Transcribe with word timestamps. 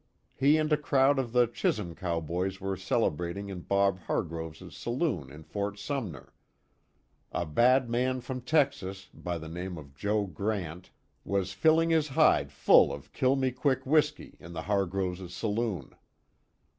He 0.35 0.57
and 0.57 0.73
a 0.73 0.77
crowd 0.77 1.19
of 1.19 1.31
the 1.31 1.45
Chisum 1.47 1.93
cowboys 1.95 2.59
were 2.59 2.75
celebrating 2.75 3.49
in 3.49 3.59
Bob 3.61 3.99
Hargroves' 4.07 4.75
saloon 4.75 5.31
in 5.31 5.43
Fort 5.43 5.77
Sumner. 5.77 6.33
A 7.31 7.45
bad 7.45 7.87
man 7.87 8.19
from 8.19 8.41
Texas, 8.41 9.09
by 9.13 9.37
the 9.37 9.47
name 9.47 9.77
of 9.77 9.93
Joe 9.93 10.25
Grant, 10.25 10.89
was 11.23 11.53
filling 11.53 11.91
his 11.91 12.07
hide 12.07 12.51
full 12.51 12.91
of 12.91 13.13
"Kill 13.13 13.35
me 13.35 13.51
quick" 13.51 13.85
whiskey, 13.85 14.37
in 14.39 14.53
the 14.53 14.63
Hargroves' 14.63 15.31
saloon. 15.35 15.93